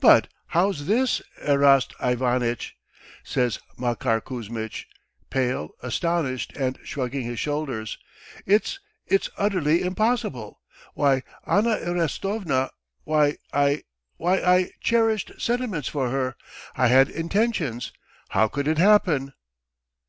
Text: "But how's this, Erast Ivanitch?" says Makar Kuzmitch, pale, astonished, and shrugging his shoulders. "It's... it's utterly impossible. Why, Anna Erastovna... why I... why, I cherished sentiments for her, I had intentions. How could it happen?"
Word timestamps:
"But 0.00 0.26
how's 0.48 0.86
this, 0.88 1.22
Erast 1.46 1.94
Ivanitch?" 2.00 2.76
says 3.22 3.60
Makar 3.78 4.20
Kuzmitch, 4.20 4.88
pale, 5.30 5.68
astonished, 5.80 6.56
and 6.56 6.76
shrugging 6.82 7.22
his 7.22 7.38
shoulders. 7.38 7.96
"It's... 8.46 8.80
it's 9.06 9.30
utterly 9.38 9.82
impossible. 9.82 10.60
Why, 10.94 11.22
Anna 11.46 11.76
Erastovna... 11.76 12.70
why 13.04 13.36
I... 13.52 13.84
why, 14.16 14.38
I 14.42 14.72
cherished 14.80 15.30
sentiments 15.38 15.86
for 15.86 16.10
her, 16.10 16.34
I 16.74 16.88
had 16.88 17.08
intentions. 17.08 17.92
How 18.30 18.48
could 18.48 18.66
it 18.66 18.78
happen?" 18.78 19.34